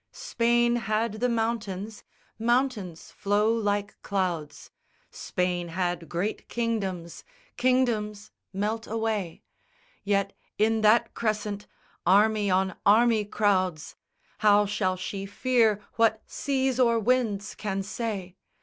Spain 0.31 0.77
had 0.77 1.19
the 1.19 1.29
mountains 1.29 2.03
mountains 2.39 3.11
flow 3.11 3.53
like 3.55 4.01
clouds. 4.01 4.71
Spain 5.11 5.67
had 5.67 6.09
great 6.09 6.49
kingdoms 6.49 7.23
kingdoms 7.55 8.31
melt 8.51 8.87
away! 8.87 9.43
Yet, 10.03 10.33
in 10.57 10.81
that 10.81 11.13
crescent, 11.13 11.67
army 12.03 12.49
on 12.49 12.75
army 12.83 13.25
crowds, 13.25 13.95
How 14.39 14.65
shall 14.65 14.95
she 14.97 15.27
fear 15.27 15.83
what 15.97 16.23
seas 16.25 16.79
or 16.79 16.97
winds 16.97 17.53
can 17.53 17.83
say? 17.83 18.37